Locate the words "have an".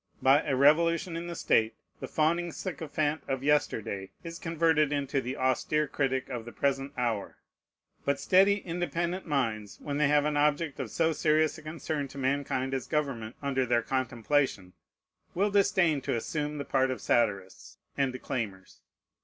10.07-10.37